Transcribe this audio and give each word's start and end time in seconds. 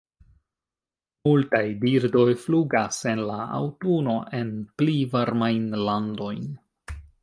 Multaj 1.29 1.61
birdoj 1.83 2.25
flugas 2.45 3.03
en 3.13 3.23
la 3.29 3.39
aŭtuno 3.61 4.19
en 4.41 4.53
pli 4.83 5.01
varmajn 5.17 5.73
landojn. 5.89 6.47